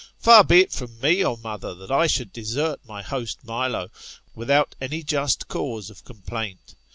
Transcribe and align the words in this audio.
Far 0.17 0.43
be 0.43 0.61
it 0.61 0.71
from 0.71 0.99
me, 0.99 1.23
O 1.23 1.35
mother, 1.35 1.75
that 1.75 1.91
I 1.91 2.07
should 2.07 2.33
desert 2.33 2.79
my 2.87 3.03
host 3.03 3.45
Milo, 3.45 3.91
without 4.33 4.73
any 4.81 5.03
just 5.03 5.47
cause 5.47 5.91
of 5.91 6.03
complaint. 6.03 6.73